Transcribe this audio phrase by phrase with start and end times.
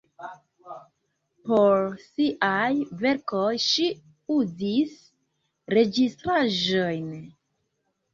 [1.49, 2.71] Por siaj
[3.03, 3.85] verkoj ŝi
[4.37, 4.95] uzis
[5.79, 7.13] registraĵojn.